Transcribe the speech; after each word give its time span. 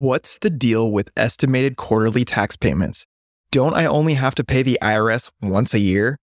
What's 0.00 0.38
the 0.38 0.48
deal 0.48 0.92
with 0.92 1.10
estimated 1.16 1.76
quarterly 1.76 2.24
tax 2.24 2.54
payments? 2.54 3.04
Don't 3.50 3.74
I 3.74 3.84
only 3.84 4.14
have 4.14 4.36
to 4.36 4.44
pay 4.44 4.62
the 4.62 4.78
IRS 4.80 5.32
once 5.42 5.74
a 5.74 5.80
year? 5.80 6.20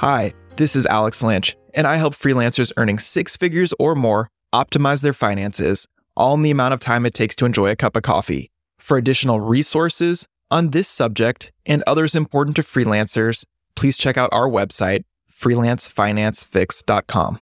Hi, 0.00 0.32
this 0.56 0.74
is 0.76 0.86
Alex 0.86 1.22
Lynch, 1.22 1.54
and 1.74 1.86
I 1.86 1.96
help 1.96 2.14
freelancers 2.14 2.72
earning 2.78 2.98
six 2.98 3.36
figures 3.36 3.74
or 3.78 3.94
more 3.94 4.30
optimize 4.50 5.02
their 5.02 5.12
finances, 5.12 5.86
all 6.16 6.32
in 6.32 6.40
the 6.40 6.50
amount 6.50 6.72
of 6.72 6.80
time 6.80 7.04
it 7.04 7.12
takes 7.12 7.36
to 7.36 7.44
enjoy 7.44 7.68
a 7.68 7.76
cup 7.76 7.96
of 7.96 8.02
coffee. 8.02 8.50
For 8.78 8.96
additional 8.96 9.40
resources 9.40 10.26
on 10.50 10.70
this 10.70 10.88
subject 10.88 11.52
and 11.66 11.84
others 11.86 12.14
important 12.14 12.56
to 12.56 12.62
freelancers, 12.62 13.44
please 13.74 13.98
check 13.98 14.16
out 14.16 14.30
our 14.32 14.48
website, 14.48 15.04
freelancefinancefix.com. 15.30 17.38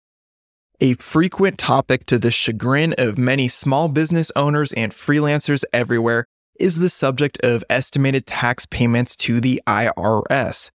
A 0.81 0.94
frequent 0.94 1.59
topic 1.59 2.06
to 2.06 2.19
the 2.19 2.31
chagrin 2.31 2.94
of 2.97 3.19
many 3.19 3.48
small 3.48 3.91
business 3.91 4.33
owners 4.34 4.72
and 4.72 4.92
freelancers 4.92 5.62
everywhere 5.75 6.25
is 6.59 6.78
the 6.78 6.88
subject 6.88 7.36
of 7.44 7.62
estimated 7.69 8.27
tax 8.27 8.64
payments 8.64 9.14
to 9.16 9.42
the 9.42 9.61
IRS. 9.66 10.70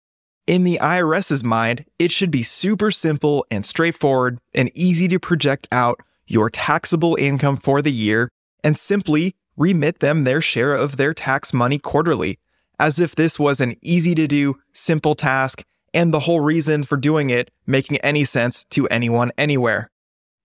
In 0.49 0.63
the 0.63 0.79
IRS's 0.81 1.43
mind, 1.43 1.85
it 1.99 2.11
should 2.11 2.31
be 2.31 2.41
super 2.41 2.89
simple 2.89 3.45
and 3.51 3.63
straightforward 3.63 4.39
and 4.51 4.71
easy 4.73 5.07
to 5.09 5.19
project 5.19 5.67
out 5.71 6.01
your 6.25 6.49
taxable 6.49 7.15
income 7.17 7.55
for 7.55 7.83
the 7.83 7.91
year 7.91 8.31
and 8.63 8.75
simply 8.75 9.35
remit 9.57 9.99
them 9.99 10.23
their 10.23 10.41
share 10.41 10.73
of 10.73 10.97
their 10.97 11.13
tax 11.13 11.53
money 11.53 11.77
quarterly, 11.77 12.39
as 12.79 12.99
if 12.99 13.13
this 13.13 13.37
was 13.37 13.61
an 13.61 13.75
easy 13.83 14.15
to 14.15 14.25
do, 14.27 14.55
simple 14.73 15.13
task 15.13 15.63
and 15.93 16.11
the 16.11 16.21
whole 16.21 16.39
reason 16.39 16.83
for 16.83 16.97
doing 16.97 17.29
it 17.29 17.51
making 17.67 17.97
any 17.97 18.25
sense 18.25 18.63
to 18.71 18.87
anyone 18.87 19.31
anywhere. 19.37 19.87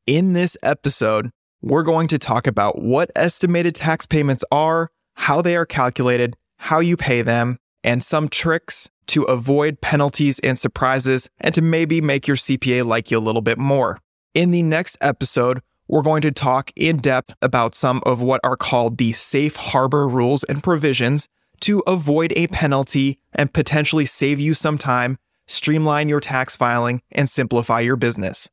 In 0.06 0.34
this 0.34 0.54
episode, 0.62 1.30
we're 1.62 1.82
going 1.82 2.08
to 2.08 2.18
talk 2.18 2.46
about 2.46 2.78
what 2.78 3.10
estimated 3.16 3.74
tax 3.74 4.04
payments 4.04 4.44
are, 4.52 4.90
how 5.14 5.40
they 5.40 5.56
are 5.56 5.64
calculated, 5.64 6.36
how 6.58 6.80
you 6.80 6.94
pay 6.94 7.22
them, 7.22 7.58
and 7.84 8.02
some 8.02 8.28
tricks 8.28 8.90
to 9.08 9.22
avoid 9.24 9.80
penalties 9.80 10.38
and 10.40 10.58
surprises 10.58 11.28
and 11.38 11.54
to 11.54 11.62
maybe 11.62 12.00
make 12.00 12.26
your 12.26 12.36
CPA 12.36 12.84
like 12.84 13.10
you 13.10 13.18
a 13.18 13.20
little 13.20 13.42
bit 13.42 13.58
more. 13.58 14.00
In 14.32 14.50
the 14.50 14.62
next 14.62 14.96
episode, 15.00 15.62
we're 15.86 16.02
going 16.02 16.22
to 16.22 16.32
talk 16.32 16.72
in 16.74 16.96
depth 16.96 17.34
about 17.42 17.74
some 17.74 18.02
of 18.06 18.20
what 18.20 18.40
are 18.42 18.56
called 18.56 18.96
the 18.96 19.12
safe 19.12 19.56
harbor 19.56 20.08
rules 20.08 20.42
and 20.44 20.62
provisions 20.62 21.28
to 21.60 21.82
avoid 21.86 22.32
a 22.36 22.46
penalty 22.48 23.20
and 23.34 23.52
potentially 23.52 24.06
save 24.06 24.40
you 24.40 24.54
some 24.54 24.78
time, 24.78 25.18
streamline 25.46 26.08
your 26.08 26.20
tax 26.20 26.56
filing, 26.56 27.02
and 27.12 27.28
simplify 27.28 27.80
your 27.80 27.96
business. 27.96 28.48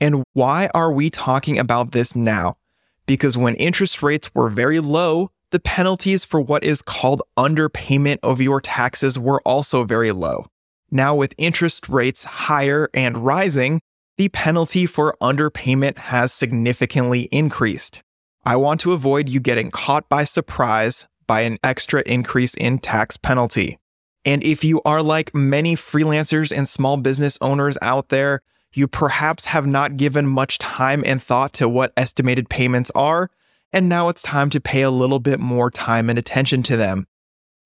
And 0.00 0.22
why 0.32 0.70
are 0.72 0.92
we 0.92 1.10
talking 1.10 1.58
about 1.58 1.90
this 1.90 2.14
now? 2.14 2.56
Because 3.06 3.36
when 3.36 3.56
interest 3.56 4.02
rates 4.02 4.32
were 4.34 4.48
very 4.48 4.78
low, 4.78 5.32
the 5.50 5.60
penalties 5.60 6.24
for 6.24 6.40
what 6.40 6.64
is 6.64 6.82
called 6.82 7.22
underpayment 7.36 8.18
of 8.22 8.40
your 8.40 8.60
taxes 8.60 9.18
were 9.18 9.40
also 9.42 9.84
very 9.84 10.12
low. 10.12 10.46
Now, 10.90 11.14
with 11.14 11.34
interest 11.38 11.88
rates 11.88 12.24
higher 12.24 12.88
and 12.94 13.18
rising, 13.18 13.80
the 14.16 14.28
penalty 14.28 14.86
for 14.86 15.16
underpayment 15.20 15.98
has 15.98 16.32
significantly 16.32 17.28
increased. 17.30 18.02
I 18.44 18.56
want 18.56 18.80
to 18.80 18.92
avoid 18.92 19.28
you 19.28 19.40
getting 19.40 19.70
caught 19.70 20.08
by 20.08 20.24
surprise 20.24 21.06
by 21.26 21.42
an 21.42 21.58
extra 21.62 22.02
increase 22.06 22.54
in 22.54 22.78
tax 22.78 23.16
penalty. 23.16 23.78
And 24.24 24.42
if 24.42 24.64
you 24.64 24.82
are 24.84 25.02
like 25.02 25.34
many 25.34 25.76
freelancers 25.76 26.56
and 26.56 26.68
small 26.68 26.96
business 26.96 27.38
owners 27.40 27.78
out 27.80 28.08
there, 28.08 28.42
you 28.72 28.88
perhaps 28.88 29.46
have 29.46 29.66
not 29.66 29.96
given 29.96 30.26
much 30.26 30.58
time 30.58 31.02
and 31.06 31.22
thought 31.22 31.52
to 31.54 31.68
what 31.68 31.92
estimated 31.96 32.48
payments 32.48 32.90
are, 32.94 33.30
and 33.72 33.88
now 33.88 34.08
it's 34.08 34.22
time 34.22 34.50
to 34.50 34.60
pay 34.60 34.82
a 34.82 34.90
little 34.90 35.18
bit 35.18 35.40
more 35.40 35.70
time 35.70 36.08
and 36.08 36.18
attention 36.18 36.62
to 36.64 36.76
them. 36.76 37.06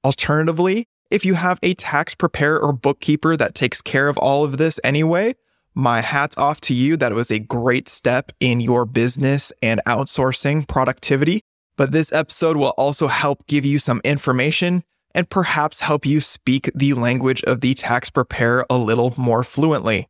Alternatively, 0.05 0.89
if 1.11 1.25
you 1.25 1.35
have 1.35 1.59
a 1.63 1.75
tax 1.75 2.15
preparer 2.15 2.59
or 2.59 2.73
bookkeeper 2.73 3.37
that 3.37 3.55
takes 3.55 3.83
care 3.83 4.09
of 4.09 4.17
all 4.19 4.45
of 4.45 4.59
this 4.59 4.81
anyway, 4.83 5.35
my 5.75 6.01
hat's 6.01 6.37
off 6.37 6.61
to 6.63 6.75
you. 6.75 6.97
That 6.97 7.15
was 7.15 7.31
a 7.31 7.39
great 7.39 7.89
step 7.89 8.33
in 8.41 8.61
your 8.61 8.85
business 8.85 9.53
and 9.63 9.81
outsourcing 9.87 10.67
productivity. 10.67 11.43
But 11.77 11.93
this 11.93 12.13
episode 12.13 12.57
will 12.57 12.75
also 12.77 13.09
help 13.09 13.47
give 13.47 13.65
you 13.65 13.79
some 13.79 14.01
information 14.05 14.85
and 15.15 15.29
perhaps 15.29 15.81
help 15.81 16.05
you 16.07 16.21
speak 16.21 16.71
the 16.75 16.95
language 16.95 17.43
of 17.45 17.61
the 17.61 17.75
tax 17.75 18.11
preparer 18.11 18.67
a 18.69 18.77
little 18.77 19.15
more 19.17 19.45
fluently. 19.45 20.09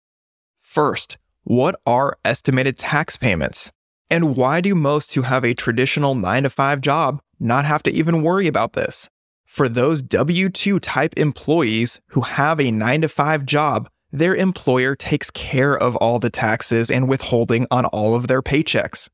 First, 0.58 1.18
what 1.44 1.80
are 1.86 2.16
estimated 2.24 2.78
tax 2.78 3.16
payments? 3.16 3.72
And 4.12 4.36
why 4.36 4.60
do 4.60 4.74
most 4.74 5.14
who 5.14 5.22
have 5.22 5.42
a 5.42 5.54
traditional 5.54 6.14
9 6.14 6.42
to 6.42 6.50
5 6.50 6.82
job 6.82 7.22
not 7.40 7.64
have 7.64 7.82
to 7.84 7.90
even 7.90 8.22
worry 8.22 8.46
about 8.46 8.74
this? 8.74 9.08
For 9.46 9.70
those 9.70 10.02
W 10.02 10.50
2 10.50 10.78
type 10.80 11.14
employees 11.16 12.02
who 12.08 12.20
have 12.20 12.60
a 12.60 12.70
9 12.70 13.00
to 13.00 13.08
5 13.08 13.46
job, 13.46 13.88
their 14.12 14.34
employer 14.34 14.94
takes 14.94 15.30
care 15.30 15.74
of 15.74 15.96
all 15.96 16.18
the 16.18 16.28
taxes 16.28 16.90
and 16.90 17.08
withholding 17.08 17.66
on 17.70 17.86
all 17.86 18.14
of 18.14 18.26
their 18.26 18.42
paychecks. 18.42 19.08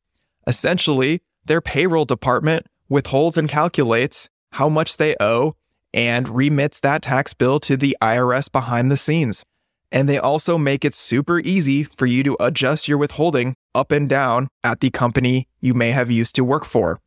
Essentially, 0.48 1.22
their 1.44 1.60
payroll 1.60 2.04
department 2.04 2.66
withholds 2.88 3.38
and 3.38 3.48
calculates 3.48 4.28
how 4.54 4.69
much 4.69 4.97
they 4.97 5.15
owe 5.20 5.54
and 5.94 6.28
remits 6.28 6.80
that 6.80 7.03
tax 7.03 7.34
bill 7.34 7.60
to 7.60 7.76
the 7.76 7.97
IRS 8.03 8.50
behind 8.50 8.91
the 8.91 8.97
scenes. 8.97 9.44
And 9.91 10.09
they 10.09 10.19
also 10.19 10.59
make 10.59 10.84
it 10.84 10.94
super 10.94 11.41
easy 11.41 11.84
for 11.84 12.06
you 12.06 12.22
to 12.22 12.37
adjust 12.41 12.88
your 12.88 12.99
withholding 12.99 13.54
up 13.75 13.91
and 13.91 14.09
down 14.09 14.49
at 14.62 14.81
the 14.81 14.91
company 14.91 15.49
you 15.60 15.72
may 15.72 15.91
have 15.91 16.10
used 16.10 16.34
to 16.37 16.44
work 16.44 16.65
for. 16.65 17.00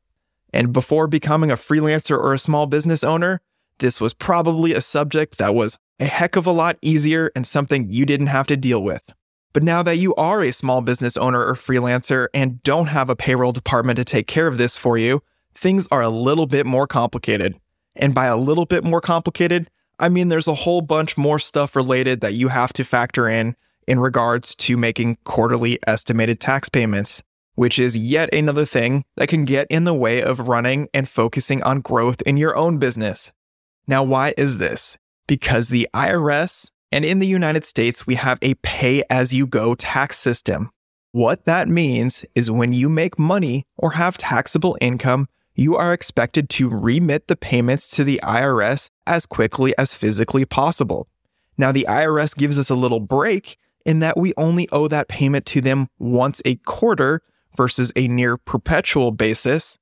And 0.54 0.74
before 0.74 1.08
becoming 1.08 1.52
a 1.52 1.56
freelancer 1.56 2.18
or 2.18 2.34
a 2.34 2.40
small 2.40 2.66
business 2.66 3.04
owner, 3.04 3.42
this 3.80 4.02
was 4.02 4.14
probably 4.14 4.74
a 4.74 4.82
subject 4.82 5.38
that 5.38 5.56
was 5.56 5.78
a 6.00 6.06
heck 6.06 6.36
of 6.36 6.46
a 6.46 6.52
lot 6.52 6.78
easier 6.82 7.32
and 7.36 7.46
something 7.46 7.90
you 7.90 8.06
didn't 8.06 8.28
have 8.28 8.48
to 8.48 8.58
deal 8.58 8.84
with. 8.84 9.02
But 9.54 9.64
now 9.64 9.84
that 9.84 9.98
you 9.98 10.16
are 10.16 10.42
a 10.42 10.54
small 10.54 10.82
business 10.82 11.18
owner 11.18 11.46
or 11.46 11.56
freelancer 11.56 12.28
and 12.34 12.64
don't 12.64 12.88
have 12.88 13.10
a 13.10 13.16
payroll 13.16 13.52
department 13.52 13.98
to 13.98 14.06
take 14.06 14.28
care 14.28 14.48
of 14.48 14.58
this 14.58 14.78
for 14.78 14.98
you, 14.98 15.22
things 15.54 15.88
are 15.92 16.02
a 16.02 16.10
little 16.10 16.48
bit 16.48 16.66
more 16.66 16.88
complicated. 16.88 17.60
And 17.96 18.16
by 18.16 18.28
a 18.28 18.38
little 18.38 18.66
bit 18.66 18.84
more 18.84 19.02
complicated, 19.02 19.70
I 20.02 20.10
mean 20.10 20.30
there's 20.30 20.48
a 20.48 20.56
whole 20.56 20.82
bunch 20.82 21.16
more 21.16 21.38
stuff 21.38 21.76
related 21.76 22.22
that 22.22 22.34
you 22.34 22.48
have 22.48 22.74
to 22.74 22.84
factor 22.84 23.30
in 23.30 23.56
in 23.88 24.00
regards 24.00 24.56
to 24.56 24.76
making 24.76 25.20
quarterly 25.26 25.80
estimated 25.86 26.40
tax 26.40 26.70
payments, 26.70 27.22
which 27.54 27.78
is 27.78 27.96
yet 27.96 28.34
another 28.34 28.66
thing 28.66 29.06
that 29.16 29.30
can 29.30 29.46
get 29.46 29.68
in 29.70 29.84
the 29.84 29.94
way 29.94 30.24
of 30.24 30.48
running 30.48 30.90
and 30.92 31.08
focusing 31.08 31.62
on 31.62 31.82
growth 31.82 32.22
in 32.24 32.36
your 32.36 32.56
own 32.56 32.80
business. 32.80 33.32
Now, 33.88 34.02
why 34.02 34.34
is 34.38 34.58
this? 34.58 34.98
Because 35.28 35.70
the 35.70 35.88
IRS 35.94 36.72
and 36.92 37.06
in 37.06 37.20
the 37.20 37.28
United 37.28 37.64
States, 37.64 38.08
we 38.08 38.16
have 38.16 38.40
a 38.42 38.56
pay 38.56 39.04
as 39.10 39.34
you 39.34 39.46
go 39.46 39.76
tax 39.76 40.18
system. 40.18 40.72
What 41.12 41.46
that 41.46 41.68
means 41.68 42.26
is 42.34 42.50
when 42.50 42.74
you 42.74 42.90
make 42.90 43.20
money 43.20 43.66
or 43.78 43.92
have 43.92 44.18
taxable 44.18 44.78
income, 44.82 45.28
you 45.56 45.76
are 45.76 45.94
expected 45.94 46.50
to 46.50 46.70
remit 46.70 47.28
the 47.28 47.36
payments 47.36 47.88
to 47.90 48.04
the 48.04 48.20
IRS 48.24 48.90
as 49.06 49.26
quickly 49.26 49.74
as 49.78 49.94
physically 49.94 50.46
possible. 50.46 51.08
Now, 51.58 51.72
the 51.72 51.86
IRS 51.88 52.36
gives 52.36 52.58
us 52.58 52.70
a 52.70 52.76
little 52.76 53.00
break 53.00 53.58
in 53.86 54.00
that 54.00 54.18
we 54.18 54.34
only 54.38 54.70
owe 54.72 54.88
that 54.88 55.08
payment 55.08 55.46
to 55.48 55.62
them 55.62 55.88
once 56.00 56.42
a 56.46 56.56
quarter 56.56 57.22
versus 57.56 57.92
a 57.96 58.08
near 58.08 58.38
perpetual 58.38 59.12
basis. 59.12 59.78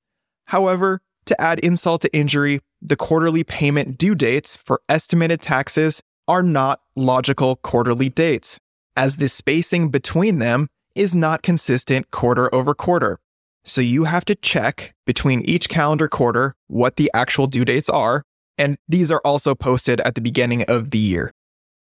However, 0.45 1.01
to 1.25 1.39
add 1.39 1.59
insult 1.59 2.01
to 2.01 2.15
injury, 2.15 2.61
the 2.81 2.95
quarterly 2.95 3.43
payment 3.43 3.97
due 3.97 4.15
dates 4.15 4.57
for 4.57 4.81
estimated 4.89 5.41
taxes 5.41 6.01
are 6.27 6.43
not 6.43 6.81
logical 6.95 7.57
quarterly 7.57 8.09
dates, 8.09 8.59
as 8.95 9.17
the 9.17 9.29
spacing 9.29 9.89
between 9.89 10.39
them 10.39 10.67
is 10.95 11.13
not 11.13 11.43
consistent 11.43 12.09
quarter 12.11 12.53
over 12.53 12.73
quarter. 12.73 13.19
So 13.63 13.81
you 13.81 14.05
have 14.05 14.25
to 14.25 14.35
check 14.35 14.93
between 15.05 15.41
each 15.41 15.69
calendar 15.69 16.07
quarter 16.07 16.55
what 16.67 16.95
the 16.95 17.11
actual 17.13 17.47
due 17.47 17.65
dates 17.65 17.89
are. 17.89 18.23
And 18.57 18.77
these 18.87 19.11
are 19.11 19.21
also 19.23 19.55
posted 19.55 20.01
at 20.01 20.15
the 20.15 20.21
beginning 20.21 20.63
of 20.63 20.91
the 20.91 20.97
year. 20.97 21.31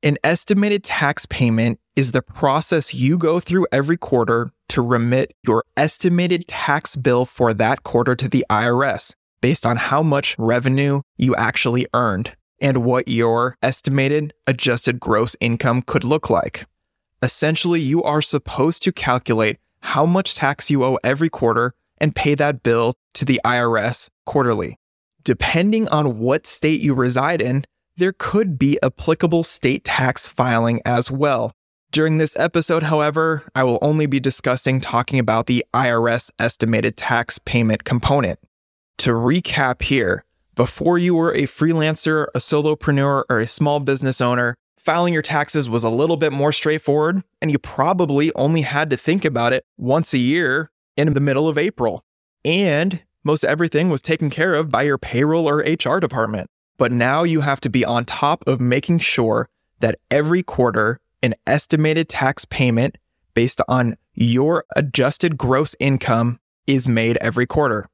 An 0.01 0.17
estimated 0.23 0.83
tax 0.83 1.25
payment 1.25 1.79
is 1.95 2.11
the 2.11 2.21
process 2.21 2.93
you 2.93 3.17
go 3.17 3.39
through 3.39 3.67
every 3.71 3.97
quarter 3.97 4.51
to 4.69 4.81
remit 4.81 5.33
your 5.43 5.65
estimated 5.75 6.47
tax 6.47 6.95
bill 6.95 7.25
for 7.25 7.53
that 7.53 7.83
quarter 7.83 8.15
to 8.15 8.29
the 8.29 8.45
IRS 8.49 9.13
based 9.41 9.65
on 9.65 9.77
how 9.77 10.01
much 10.01 10.35
revenue 10.37 11.01
you 11.17 11.35
actually 11.35 11.87
earned 11.93 12.35
and 12.61 12.83
what 12.83 13.07
your 13.07 13.57
estimated 13.61 14.33
adjusted 14.47 14.99
gross 14.99 15.35
income 15.39 15.81
could 15.81 16.03
look 16.03 16.29
like. 16.29 16.65
Essentially, 17.21 17.81
you 17.81 18.01
are 18.03 18.21
supposed 18.21 18.83
to 18.83 18.91
calculate 18.91 19.57
how 19.81 20.05
much 20.05 20.35
tax 20.35 20.69
you 20.69 20.83
owe 20.83 20.99
every 21.03 21.29
quarter 21.29 21.73
and 21.99 22.15
pay 22.15 22.35
that 22.35 22.63
bill 22.63 22.95
to 23.13 23.25
the 23.25 23.41
IRS 23.45 24.09
quarterly. 24.25 24.77
Depending 25.23 25.87
on 25.89 26.19
what 26.19 26.47
state 26.47 26.81
you 26.81 26.93
reside 26.93 27.41
in, 27.41 27.65
there 27.97 28.13
could 28.17 28.57
be 28.57 28.79
applicable 28.81 29.43
state 29.43 29.83
tax 29.83 30.27
filing 30.27 30.81
as 30.85 31.11
well. 31.11 31.53
During 31.91 32.17
this 32.17 32.37
episode, 32.37 32.83
however, 32.83 33.43
I 33.55 33.63
will 33.63 33.79
only 33.81 34.05
be 34.05 34.19
discussing 34.19 34.79
talking 34.79 35.19
about 35.19 35.47
the 35.47 35.65
IRS 35.73 36.29
estimated 36.39 36.95
tax 36.97 37.39
payment 37.39 37.83
component. 37.83 38.39
To 38.99 39.11
recap 39.11 39.81
here, 39.81 40.23
before 40.55 40.97
you 40.97 41.15
were 41.15 41.33
a 41.33 41.43
freelancer, 41.43 42.27
a 42.35 42.39
solopreneur, 42.39 43.23
or 43.29 43.39
a 43.39 43.47
small 43.47 43.79
business 43.79 44.21
owner, 44.21 44.55
filing 44.79 45.13
your 45.13 45.21
taxes 45.21 45.69
was 45.69 45.83
a 45.83 45.89
little 45.89 46.17
bit 46.17 46.31
more 46.31 46.51
straightforward, 46.51 47.23
and 47.41 47.51
you 47.51 47.59
probably 47.59 48.33
only 48.33 48.61
had 48.61 48.89
to 48.89 48.97
think 48.97 49.25
about 49.25 49.53
it 49.53 49.65
once 49.77 50.13
a 50.13 50.17
year 50.17 50.71
in 50.97 51.13
the 51.13 51.19
middle 51.19 51.47
of 51.47 51.57
April. 51.57 52.03
And 52.45 53.01
most 53.23 53.43
everything 53.43 53.89
was 53.89 54.01
taken 54.01 54.29
care 54.29 54.55
of 54.55 54.69
by 54.69 54.83
your 54.83 54.97
payroll 54.97 55.47
or 55.47 55.57
HR 55.57 55.99
department. 55.99 56.49
But 56.77 56.91
now 56.91 57.23
you 57.23 57.41
have 57.41 57.59
to 57.61 57.69
be 57.69 57.83
on 57.83 58.05
top 58.05 58.43
of 58.47 58.61
making 58.61 58.99
sure 58.99 59.49
that 59.81 59.99
every 60.09 60.43
quarter, 60.43 61.01
an 61.21 61.35
estimated 61.45 62.07
tax 62.07 62.45
payment 62.45 62.97
based 63.33 63.61
on 63.67 63.97
your 64.13 64.63
adjusted 64.75 65.37
gross 65.37 65.75
income 65.79 66.39
is 66.65 66.87
made 66.87 67.17
every 67.17 67.45
quarter. 67.45 67.89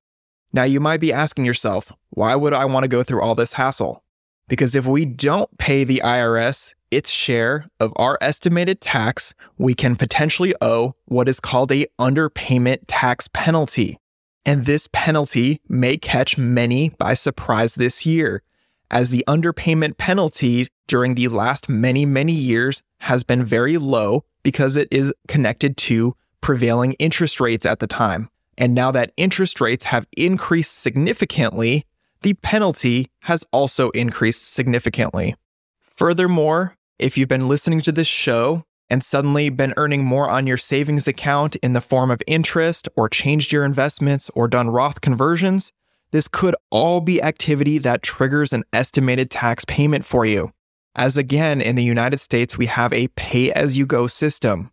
Now, 0.53 0.63
you 0.63 0.79
might 0.79 1.01
be 1.01 1.11
asking 1.11 1.45
yourself, 1.45 1.91
why 2.11 2.35
would 2.35 2.53
I 2.53 2.65
want 2.65 2.83
to 2.83 2.87
go 2.87 3.03
through 3.03 3.21
all 3.21 3.35
this 3.35 3.53
hassle? 3.53 4.03
Because 4.47 4.75
if 4.75 4.85
we 4.85 5.05
don't 5.05 5.57
pay 5.57 5.83
the 5.83 6.01
IRS 6.05 6.74
its 6.91 7.09
share 7.09 7.67
of 7.79 7.93
our 7.95 8.17
estimated 8.21 8.81
tax, 8.81 9.33
we 9.57 9.73
can 9.73 9.95
potentially 9.95 10.53
owe 10.61 10.95
what 11.05 11.27
is 11.27 11.39
called 11.39 11.71
a 11.71 11.87
underpayment 11.99 12.79
tax 12.87 13.27
penalty. 13.33 13.97
And 14.45 14.65
this 14.65 14.87
penalty 14.91 15.59
may 15.67 15.97
catch 15.97 16.37
many 16.37 16.89
by 16.89 17.15
surprise 17.15 17.75
this 17.75 18.05
year, 18.05 18.43
as 18.91 19.09
the 19.09 19.23
underpayment 19.27 19.97
penalty 19.97 20.67
during 20.87 21.15
the 21.15 21.27
last 21.27 21.67
many, 21.67 22.05
many 22.05 22.33
years 22.33 22.83
has 22.99 23.23
been 23.23 23.43
very 23.43 23.77
low 23.77 24.23
because 24.43 24.75
it 24.75 24.87
is 24.91 25.13
connected 25.27 25.75
to 25.77 26.15
prevailing 26.41 26.93
interest 26.93 27.39
rates 27.39 27.65
at 27.65 27.79
the 27.79 27.87
time. 27.87 28.29
And 28.57 28.75
now 28.75 28.91
that 28.91 29.11
interest 29.17 29.59
rates 29.59 29.85
have 29.85 30.07
increased 30.15 30.77
significantly, 30.77 31.85
the 32.21 32.35
penalty 32.35 33.09
has 33.21 33.43
also 33.51 33.89
increased 33.89 34.45
significantly. 34.45 35.35
Furthermore, 35.95 36.75
if 36.99 37.17
you've 37.17 37.29
been 37.29 37.47
listening 37.47 37.81
to 37.81 37.91
this 37.91 38.07
show 38.07 38.63
and 38.89 39.03
suddenly 39.03 39.49
been 39.49 39.73
earning 39.77 40.03
more 40.03 40.29
on 40.29 40.45
your 40.45 40.57
savings 40.57 41.07
account 41.07 41.55
in 41.57 41.73
the 41.73 41.81
form 41.81 42.11
of 42.11 42.21
interest 42.27 42.87
or 42.95 43.09
changed 43.09 43.51
your 43.51 43.65
investments 43.65 44.29
or 44.35 44.47
done 44.47 44.69
Roth 44.69 45.01
conversions, 45.01 45.71
this 46.11 46.27
could 46.27 46.55
all 46.69 47.01
be 47.01 47.21
activity 47.21 47.77
that 47.79 48.03
triggers 48.03 48.53
an 48.53 48.63
estimated 48.73 49.31
tax 49.31 49.65
payment 49.65 50.05
for 50.05 50.25
you. 50.25 50.51
As 50.95 51.17
again, 51.17 51.61
in 51.61 51.75
the 51.75 51.83
United 51.83 52.19
States, 52.19 52.57
we 52.57 52.67
have 52.67 52.93
a 52.93 53.07
pay 53.09 53.51
as 53.51 53.77
you 53.77 53.85
go 53.85 54.07
system. 54.07 54.71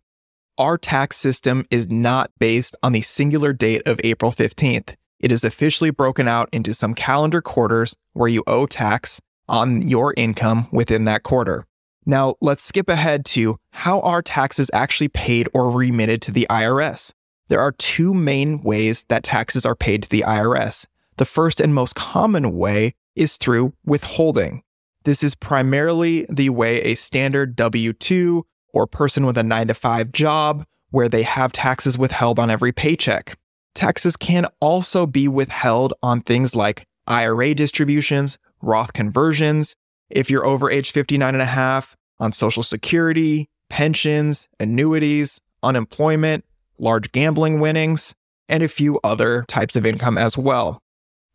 Our 0.57 0.77
tax 0.77 1.17
system 1.17 1.65
is 1.71 1.89
not 1.89 2.31
based 2.39 2.75
on 2.83 2.91
the 2.91 3.01
singular 3.01 3.53
date 3.53 3.81
of 3.85 3.99
April 4.03 4.31
15th 4.31 4.95
it 5.23 5.31
is 5.31 5.45
officially 5.45 5.89
broken 5.89 6.27
out 6.27 6.49
into 6.51 6.73
some 6.73 6.93
calendar 6.93 7.41
quarters 7.41 7.95
where 8.11 8.27
you 8.27 8.43
owe 8.45 8.65
tax 8.65 9.21
on 9.47 9.87
your 9.87 10.13
income 10.17 10.67
within 10.71 11.05
that 11.05 11.23
quarter. 11.23 11.65
Now, 12.05 12.35
let's 12.41 12.63
skip 12.63 12.89
ahead 12.89 13.25
to 13.27 13.59
how 13.71 14.01
are 14.01 14.21
taxes 14.21 14.69
actually 14.73 15.07
paid 15.07 15.47
or 15.53 15.71
remitted 15.71 16.21
to 16.23 16.31
the 16.31 16.45
IRS? 16.49 17.13
There 17.47 17.61
are 17.61 17.71
two 17.71 18.13
main 18.13 18.61
ways 18.61 19.05
that 19.05 19.23
taxes 19.23 19.65
are 19.65 19.75
paid 19.75 20.03
to 20.03 20.09
the 20.09 20.23
IRS. 20.25 20.85
The 21.17 21.25
first 21.25 21.61
and 21.61 21.73
most 21.73 21.95
common 21.95 22.57
way 22.57 22.95
is 23.15 23.37
through 23.37 23.73
withholding. 23.85 24.63
This 25.03 25.23
is 25.23 25.35
primarily 25.35 26.25
the 26.29 26.49
way 26.49 26.81
a 26.81 26.95
standard 26.95 27.55
W 27.55 27.93
2 27.93 28.45
or 28.73 28.87
person 28.87 29.25
with 29.25 29.37
a 29.37 29.43
9 29.43 29.67
to 29.67 29.73
5 29.73 30.11
job 30.11 30.65
where 30.89 31.09
they 31.09 31.23
have 31.23 31.51
taxes 31.51 31.97
withheld 31.97 32.39
on 32.39 32.49
every 32.49 32.71
paycheck. 32.71 33.37
Taxes 33.75 34.15
can 34.15 34.47
also 34.59 35.05
be 35.05 35.27
withheld 35.27 35.93
on 36.01 36.21
things 36.21 36.55
like 36.55 36.85
IRA 37.07 37.53
distributions, 37.53 38.37
Roth 38.63 38.93
conversions, 38.93 39.75
if 40.09 40.29
you're 40.29 40.45
over 40.45 40.71
age 40.71 40.91
59 40.91 41.35
and 41.35 41.41
a 41.41 41.45
half, 41.45 41.95
on 42.19 42.31
Social 42.31 42.63
Security, 42.63 43.49
pensions, 43.69 44.47
annuities, 44.59 45.41
unemployment, 45.61 46.45
large 46.77 47.11
gambling 47.11 47.59
winnings, 47.59 48.13
and 48.47 48.63
a 48.63 48.67
few 48.67 48.99
other 49.03 49.45
types 49.47 49.75
of 49.75 49.85
income 49.85 50.17
as 50.17 50.37
well. 50.37 50.81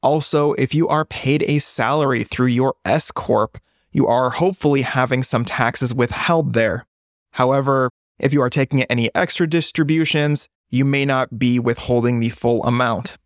Also, 0.02 0.52
if 0.54 0.74
you 0.74 0.88
are 0.88 1.04
paid 1.04 1.42
a 1.42 1.58
salary 1.58 2.22
through 2.22 2.46
your 2.46 2.74
S 2.84 3.10
Corp, 3.10 3.58
you 3.92 4.06
are 4.06 4.30
hopefully 4.30 4.82
having 4.82 5.22
some 5.22 5.44
taxes 5.44 5.92
withheld 5.92 6.52
there. 6.52 6.86
However, 7.32 7.90
if 8.18 8.32
you 8.32 8.40
are 8.42 8.50
taking 8.50 8.82
any 8.84 9.14
extra 9.14 9.46
distributions, 9.46 10.48
you 10.70 10.84
may 10.84 11.04
not 11.04 11.38
be 11.38 11.58
withholding 11.58 12.20
the 12.20 12.28
full 12.28 12.62
amount. 12.64 13.16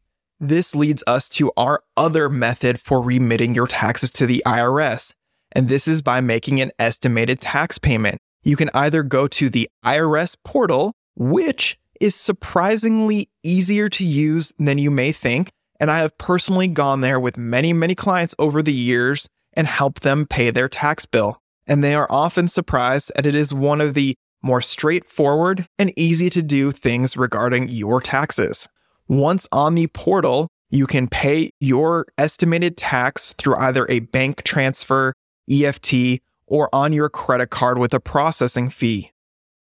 This 0.45 0.75
leads 0.75 1.05
us 1.07 1.29
to 1.31 1.53
our 1.57 1.85
other 1.97 2.29
method 2.29 2.81
for 2.81 3.01
remitting 3.01 3.55
your 3.55 3.69
taxes 3.69 4.11
to 4.11 4.27
the 4.27 4.43
IRS, 4.45 5.15
and 5.53 5.69
this 5.69 5.87
is 5.87 6.03
by 6.03 6.21
making 6.21 6.61
an 6.61 6.73
estimated 6.81 7.41
tax 7.41 7.79
payment. 7.79 8.19
You 8.43 8.57
can 8.57 8.69
either 8.75 9.05
go 9.05 9.29
to 9.29 9.49
the 9.49 9.71
IRS 9.85 10.37
portal, 10.45 10.95
which 11.15 11.79
is 12.01 12.17
surprisingly 12.17 13.29
easier 13.45 13.89
to 13.91 14.05
use 14.05 14.53
than 14.59 14.79
you 14.79 14.91
may 14.91 15.13
think. 15.13 15.51
And 15.79 15.93
I 15.93 15.99
have 16.01 16.19
personally 16.19 16.67
gone 16.67 17.03
there 17.03 17.21
with 17.21 17.37
many, 17.37 17.73
many 17.73 17.95
clients 17.95 18.35
over 18.37 18.65
the 18.65 18.75
years 18.75 19.29
and 19.53 19.69
helped 19.69 20.03
them 20.03 20.27
pay 20.27 20.51
their 20.51 20.69
tax 20.69 21.07
bill. 21.07 21.39
And 21.69 21.85
they 21.85 21.95
are 21.95 22.11
often 22.11 22.49
surprised 22.49 23.13
that 23.15 23.27
it 23.27 23.37
is 23.37 23.55
one 23.55 23.81
of 23.81 23.95
the 23.95 24.17
more 24.43 24.61
straightforward 24.61 25.69
and 25.79 25.97
easy 25.97 26.31
to 26.31 26.43
do 26.43 26.73
things 26.73 27.17
regarding 27.17 27.69
your 27.69 28.01
taxes. 28.01 28.67
Once 29.09 29.47
on 29.53 29.75
the 29.75 29.87
portal, 29.89 30.49
you 30.71 30.87
can 30.87 31.07
pay 31.07 31.51
your 31.61 32.07
estimated 32.17 32.77
tax 32.77 33.35
through 33.35 33.57
either 33.57 33.87
a 33.91 34.01
bank 34.01 34.43
transfer, 34.43 35.13
EFT, 35.51 36.21
or 36.47 36.69
on 36.75 36.93
your 36.93 37.09
credit 37.09 37.51
card 37.51 37.79
with 37.79 37.93
a 37.93 38.01
processing 38.01 38.71
fee. 38.71 39.11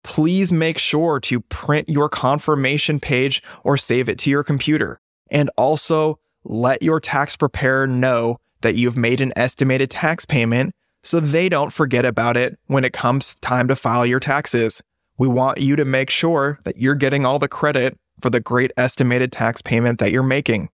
Please 0.04 0.50
make 0.50 0.78
sure 0.78 1.20
to 1.20 1.40
print 1.40 1.88
your 1.88 2.08
confirmation 2.08 2.98
page 2.98 3.42
or 3.62 3.76
save 3.76 4.08
it 4.08 4.18
to 4.18 4.30
your 4.30 4.42
computer. 4.42 5.00
And 5.30 5.50
also 5.56 6.18
let 6.44 6.82
your 6.82 7.00
tax 7.00 7.36
preparer 7.36 7.86
know 7.86 8.38
that 8.62 8.74
you've 8.74 8.96
made 8.96 9.20
an 9.20 9.32
estimated 9.36 9.90
tax 9.90 10.24
payment 10.24 10.74
so 11.02 11.20
they 11.20 11.48
don't 11.48 11.72
forget 11.72 12.04
about 12.04 12.36
it 12.36 12.58
when 12.66 12.84
it 12.84 12.92
comes 12.92 13.34
time 13.36 13.68
to 13.68 13.76
file 13.76 14.06
your 14.06 14.20
taxes. 14.20 14.82
We 15.18 15.28
want 15.28 15.58
you 15.58 15.76
to 15.76 15.84
make 15.84 16.10
sure 16.10 16.58
that 16.64 16.78
you're 16.78 16.94
getting 16.94 17.26
all 17.26 17.38
the 17.38 17.48
credit 17.48 17.98
for 18.22 18.30
the 18.30 18.40
great 18.40 18.70
estimated 18.76 19.32
tax 19.32 19.60
payment 19.60 19.98
that 19.98 20.12
you're 20.12 20.22
making. 20.22 20.70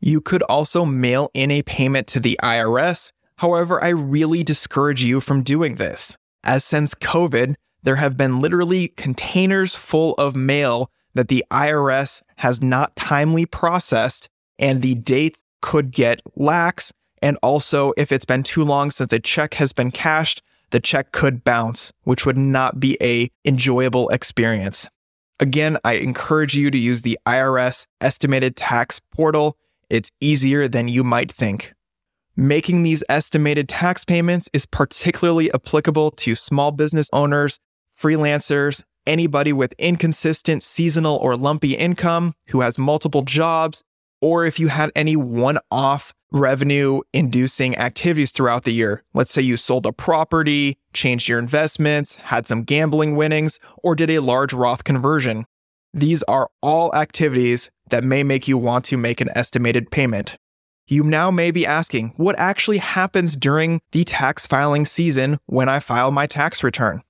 You 0.00 0.20
could 0.20 0.42
also 0.44 0.84
mail 0.84 1.30
in 1.34 1.50
a 1.50 1.62
payment 1.62 2.06
to 2.08 2.20
the 2.20 2.38
IRS. 2.42 3.12
However, 3.36 3.82
I 3.82 3.88
really 3.88 4.42
discourage 4.42 5.02
you 5.02 5.20
from 5.20 5.42
doing 5.42 5.74
this, 5.74 6.16
as 6.44 6.64
since 6.64 6.94
COVID, 6.94 7.54
there 7.82 7.96
have 7.96 8.16
been 8.16 8.40
literally 8.40 8.88
containers 8.88 9.76
full 9.76 10.14
of 10.14 10.36
mail 10.36 10.90
that 11.14 11.28
the 11.28 11.44
IRS 11.50 12.22
has 12.36 12.62
not 12.62 12.96
timely 12.96 13.44
processed, 13.44 14.28
and 14.58 14.80
the 14.80 14.94
dates 14.94 15.42
could 15.60 15.90
get 15.90 16.20
lax 16.36 16.92
and 17.22 17.38
also, 17.40 17.92
if 17.96 18.10
it's 18.10 18.24
been 18.24 18.42
too 18.42 18.64
long 18.64 18.90
since 18.90 19.12
a 19.12 19.20
check 19.20 19.54
has 19.54 19.72
been 19.72 19.92
cashed, 19.92 20.42
the 20.70 20.80
check 20.80 21.12
could 21.12 21.44
bounce, 21.44 21.92
which 22.02 22.26
would 22.26 22.36
not 22.36 22.80
be 22.80 22.98
a 23.00 23.30
enjoyable 23.44 24.08
experience. 24.08 24.88
Again, 25.42 25.76
I 25.82 25.94
encourage 25.94 26.54
you 26.54 26.70
to 26.70 26.78
use 26.78 27.02
the 27.02 27.18
IRS 27.26 27.88
estimated 28.00 28.54
tax 28.54 29.00
portal. 29.00 29.56
It's 29.90 30.08
easier 30.20 30.68
than 30.68 30.86
you 30.86 31.02
might 31.02 31.32
think. 31.32 31.74
Making 32.36 32.84
these 32.84 33.02
estimated 33.08 33.68
tax 33.68 34.04
payments 34.04 34.48
is 34.52 34.66
particularly 34.66 35.52
applicable 35.52 36.12
to 36.12 36.36
small 36.36 36.70
business 36.70 37.08
owners, 37.12 37.58
freelancers, 38.00 38.84
anybody 39.04 39.52
with 39.52 39.74
inconsistent 39.80 40.62
seasonal 40.62 41.16
or 41.16 41.36
lumpy 41.36 41.74
income 41.76 42.34
who 42.50 42.60
has 42.60 42.78
multiple 42.78 43.22
jobs, 43.22 43.82
or 44.22 44.46
if 44.46 44.58
you 44.58 44.68
had 44.68 44.90
any 44.96 45.16
one 45.16 45.58
off 45.70 46.14
revenue 46.32 47.00
inducing 47.12 47.76
activities 47.76 48.30
throughout 48.30 48.64
the 48.64 48.72
year. 48.72 49.02
Let's 49.12 49.32
say 49.32 49.42
you 49.42 49.56
sold 49.56 49.84
a 49.84 49.92
property, 49.92 50.78
changed 50.94 51.28
your 51.28 51.38
investments, 51.38 52.16
had 52.16 52.46
some 52.46 52.62
gambling 52.62 53.16
winnings, 53.16 53.60
or 53.82 53.94
did 53.94 54.10
a 54.10 54.20
large 54.20 54.52
Roth 54.52 54.84
conversion. 54.84 55.44
These 55.92 56.22
are 56.22 56.48
all 56.62 56.94
activities 56.94 57.70
that 57.90 58.04
may 58.04 58.22
make 58.22 58.48
you 58.48 58.56
want 58.56 58.86
to 58.86 58.96
make 58.96 59.20
an 59.20 59.28
estimated 59.34 59.90
payment. 59.90 60.38
You 60.86 61.04
now 61.04 61.30
may 61.30 61.50
be 61.50 61.66
asking, 61.66 62.14
what 62.16 62.38
actually 62.38 62.78
happens 62.78 63.36
during 63.36 63.80
the 63.92 64.04
tax 64.04 64.46
filing 64.46 64.86
season 64.86 65.38
when 65.46 65.68
I 65.68 65.78
file 65.78 66.10
my 66.10 66.26
tax 66.26 66.64
return? 66.64 67.02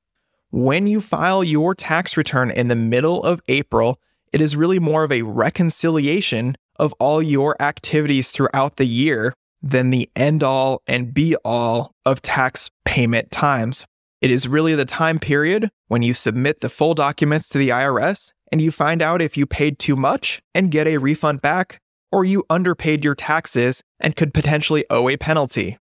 When 0.50 0.87
you 0.87 1.00
file 1.00 1.42
your 1.42 1.75
tax 1.75 2.16
return 2.16 2.50
in 2.50 2.69
the 2.69 2.76
middle 2.76 3.23
of 3.23 3.40
April, 3.49 3.99
it 4.33 4.40
is 4.40 4.57
really 4.57 4.78
more 4.78 5.04
of 5.04 5.12
a 5.12 5.23
reconciliation 5.23 6.57
of 6.76 6.93
all 6.95 7.23
your 7.23 7.61
activities 7.61 8.31
throughout 8.31 8.76
the 8.76 8.87
year 8.87 9.35
than 9.62 9.91
the 9.91 10.11
end 10.17 10.43
all 10.43 10.83
and 10.87 11.14
be 11.14 11.37
all 11.45 11.95
of 12.05 12.21
tax 12.21 12.71
payment 12.85 13.31
times. 13.31 13.87
It 14.21 14.31
is 14.31 14.49
really 14.49 14.75
the 14.75 14.85
time 14.85 15.19
period 15.19 15.71
when 15.88 16.02
you 16.02 16.14
submit 16.14 16.61
the 16.61 16.69
full 16.69 16.95
documents 16.95 17.49
to 17.50 17.59
the 17.59 17.71
IRS 17.71 18.33
and 18.50 18.61
you 18.61 18.71
find 18.71 19.00
out 19.00 19.23
if 19.23 19.37
you 19.37 19.47
paid 19.47 19.79
too 19.79 19.97
much 19.97 20.43
and 20.55 20.71
get 20.71 20.87
a 20.87 20.99
refund 20.99 21.41
back, 21.41 21.81
or 22.12 22.25
you 22.25 22.45
underpaid 22.50 23.05
your 23.05 23.14
taxes 23.14 23.83
and 23.99 24.14
could 24.14 24.35
potentially 24.35 24.85
owe 24.91 25.09
a 25.09 25.17
penalty. 25.17 25.79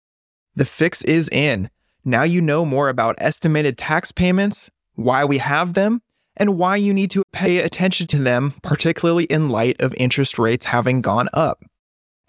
The 0.55 0.65
fix 0.65 1.01
is 1.03 1.29
in. 1.29 1.69
Now 2.03 2.23
you 2.23 2.41
know 2.41 2.65
more 2.65 2.89
about 2.89 3.15
estimated 3.19 3.77
tax 3.77 4.11
payments, 4.11 4.69
why 4.95 5.23
we 5.23 5.37
have 5.37 5.73
them, 5.73 6.01
and 6.37 6.57
why 6.57 6.75
you 6.77 6.93
need 6.93 7.11
to 7.11 7.23
pay 7.33 7.57
attention 7.59 8.07
to 8.07 8.19
them, 8.19 8.53
particularly 8.63 9.25
in 9.25 9.49
light 9.49 9.75
of 9.81 9.93
interest 9.97 10.39
rates 10.39 10.67
having 10.67 11.01
gone 11.01 11.29
up. 11.33 11.63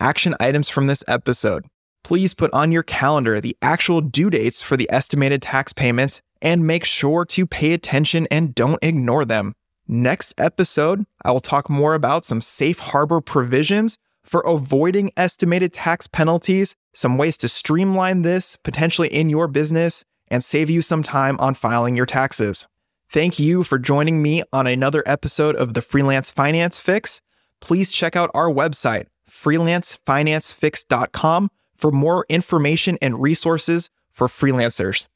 Action 0.00 0.34
items 0.40 0.68
from 0.68 0.86
this 0.86 1.04
episode. 1.06 1.64
Please 2.04 2.34
put 2.34 2.52
on 2.52 2.72
your 2.72 2.82
calendar 2.82 3.40
the 3.40 3.56
actual 3.62 4.00
due 4.00 4.30
dates 4.30 4.62
for 4.62 4.76
the 4.76 4.88
estimated 4.90 5.42
tax 5.42 5.72
payments 5.72 6.22
and 6.40 6.66
make 6.66 6.84
sure 6.84 7.24
to 7.24 7.46
pay 7.46 7.72
attention 7.72 8.26
and 8.30 8.54
don't 8.54 8.78
ignore 8.82 9.24
them. 9.24 9.54
Next 9.86 10.34
episode, 10.38 11.04
I 11.24 11.30
will 11.30 11.40
talk 11.40 11.68
more 11.68 11.94
about 11.94 12.24
some 12.24 12.40
safe 12.40 12.78
harbor 12.78 13.20
provisions 13.20 13.98
for 14.22 14.40
avoiding 14.42 15.10
estimated 15.16 15.72
tax 15.72 16.06
penalties, 16.06 16.76
some 16.94 17.16
ways 17.16 17.36
to 17.38 17.48
streamline 17.48 18.22
this 18.22 18.56
potentially 18.56 19.08
in 19.08 19.30
your 19.30 19.48
business, 19.48 20.04
and 20.28 20.44
save 20.44 20.68
you 20.68 20.82
some 20.82 21.02
time 21.02 21.38
on 21.40 21.54
filing 21.54 21.96
your 21.96 22.06
taxes. 22.06 22.66
Thank 23.10 23.38
you 23.38 23.64
for 23.64 23.78
joining 23.78 24.20
me 24.20 24.42
on 24.52 24.66
another 24.66 25.02
episode 25.06 25.56
of 25.56 25.72
the 25.72 25.80
Freelance 25.80 26.30
Finance 26.30 26.78
Fix. 26.78 27.22
Please 27.58 27.90
check 27.90 28.14
out 28.14 28.30
our 28.34 28.50
website, 28.50 29.06
freelancefinancefix.com, 29.30 31.50
for 31.74 31.90
more 31.90 32.26
information 32.28 32.98
and 33.00 33.22
resources 33.22 33.88
for 34.10 34.26
freelancers. 34.26 35.08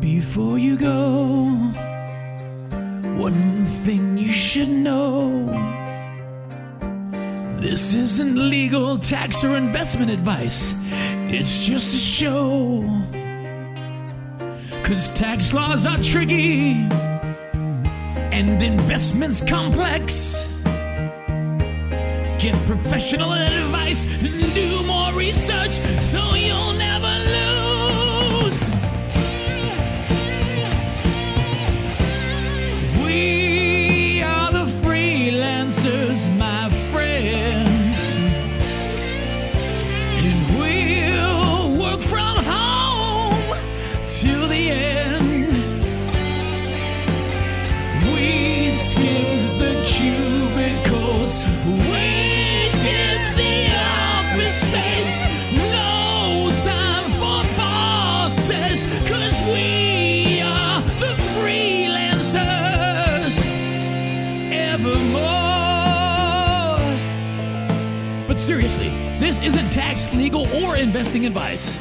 Before 0.00 0.58
you 0.58 0.78
go, 0.78 1.44
one 3.20 3.66
thing 3.84 4.16
you 4.16 4.32
should 4.32 4.70
know. 4.70 5.61
This 7.72 7.94
isn't 7.94 8.36
legal 8.36 8.98
tax 8.98 9.42
or 9.42 9.56
investment 9.56 10.10
advice. 10.10 10.74
It's 11.30 11.64
just 11.64 11.94
a 11.94 11.96
show. 11.96 12.82
Cause 14.84 15.08
tax 15.14 15.54
laws 15.54 15.86
are 15.86 15.96
tricky 16.02 16.72
and 18.30 18.62
investments 18.62 19.40
complex. 19.40 20.52
Get 22.38 22.54
professional 22.66 23.32
advice 23.32 24.04
and 24.22 24.52
do 24.52 24.82
more 24.82 25.14
research 25.14 25.72
so 26.02 26.34
you'll 26.34 26.74
isn't 69.42 69.70
tax, 69.70 70.12
legal, 70.12 70.46
or 70.62 70.76
investing 70.76 71.26
advice. 71.26 71.78